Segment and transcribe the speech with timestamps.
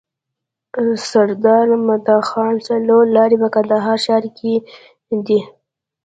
[1.09, 4.53] سرداد مدخان څلور لاری په کندهار ښار کي
[5.25, 5.39] دی.